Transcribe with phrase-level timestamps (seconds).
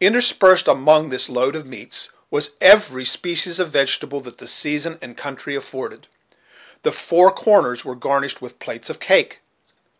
[0.00, 5.16] Interspersed among this load of meats was every species of vegetables that the season and
[5.16, 6.08] country afforded.
[6.82, 9.42] The four corners were garnished with plates of cake.